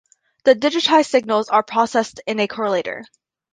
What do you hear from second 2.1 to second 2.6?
in a